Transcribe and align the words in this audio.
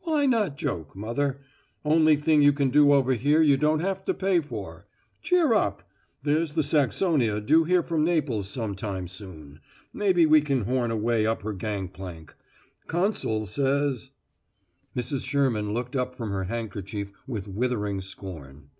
"Why 0.00 0.26
not 0.26 0.56
joke, 0.56 0.96
mother? 0.96 1.38
Only 1.84 2.16
thing 2.16 2.42
you 2.42 2.52
can 2.52 2.68
do 2.70 2.92
over 2.92 3.12
here 3.14 3.40
you 3.40 3.56
don't 3.56 3.78
have 3.78 4.04
to 4.06 4.12
pay 4.12 4.40
for. 4.40 4.88
Cheer 5.22 5.54
up! 5.54 5.88
There's 6.24 6.54
the 6.54 6.64
Saxonia 6.64 7.40
due 7.40 7.62
here 7.62 7.84
from 7.84 8.02
Naples 8.04 8.48
some 8.48 8.74
time 8.74 9.06
soon. 9.06 9.60
Maybe 9.92 10.26
we 10.26 10.40
can 10.40 10.62
horn 10.62 10.90
a 10.90 10.96
way 10.96 11.26
up 11.26 11.42
her 11.42 11.52
gangplank. 11.52 12.34
Consul 12.88 13.46
says" 13.46 14.10
Mrs. 14.96 15.24
Sherman 15.24 15.72
looked 15.72 15.94
up 15.94 16.12
from 16.16 16.30
her 16.32 16.42
handkerchief 16.46 17.12
with 17.28 17.46
withering 17.46 18.00
scorn. 18.00 18.70